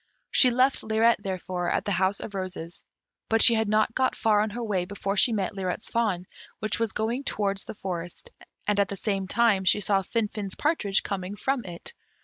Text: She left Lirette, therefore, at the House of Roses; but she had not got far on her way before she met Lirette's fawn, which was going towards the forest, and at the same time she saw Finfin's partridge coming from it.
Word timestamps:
She 0.31 0.49
left 0.49 0.81
Lirette, 0.81 1.21
therefore, 1.21 1.69
at 1.69 1.85
the 1.85 1.91
House 1.91 2.19
of 2.19 2.33
Roses; 2.33 2.83
but 3.29 3.39
she 3.39 3.53
had 3.53 3.69
not 3.69 3.93
got 3.93 4.15
far 4.15 4.39
on 4.39 4.49
her 4.49 4.63
way 4.63 4.83
before 4.83 5.15
she 5.15 5.31
met 5.31 5.53
Lirette's 5.53 5.91
fawn, 5.91 6.25
which 6.57 6.79
was 6.79 6.91
going 6.91 7.23
towards 7.23 7.65
the 7.65 7.75
forest, 7.75 8.31
and 8.67 8.79
at 8.79 8.89
the 8.89 8.97
same 8.97 9.27
time 9.27 9.63
she 9.63 9.79
saw 9.79 10.01
Finfin's 10.01 10.55
partridge 10.55 11.03
coming 11.03 11.35
from 11.35 11.63
it. 11.65 11.93